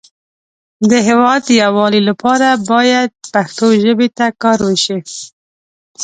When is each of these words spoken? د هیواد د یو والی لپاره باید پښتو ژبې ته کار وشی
د 0.89 0.91
هیواد 1.07 1.41
د 1.45 1.49
یو 1.61 1.73
والی 1.79 2.01
لپاره 2.09 2.47
باید 2.71 3.09
پښتو 3.33 3.67
ژبې 3.83 4.07
ته 4.17 4.25
کار 4.43 4.59
وشی 4.67 4.99